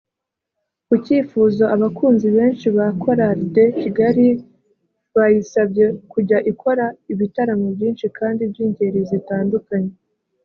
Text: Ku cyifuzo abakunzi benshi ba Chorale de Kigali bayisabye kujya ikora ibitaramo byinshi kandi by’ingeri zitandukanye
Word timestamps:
Ku 0.87 0.95
cyifuzo 1.05 1.63
abakunzi 1.75 2.27
benshi 2.37 2.65
ba 2.75 2.87
Chorale 3.01 3.43
de 3.55 3.65
Kigali 3.79 4.27
bayisabye 5.15 5.85
kujya 6.11 6.37
ikora 6.51 6.85
ibitaramo 7.13 7.65
byinshi 7.75 8.05
kandi 8.17 8.41
by’ingeri 8.51 8.99
zitandukanye 9.11 9.93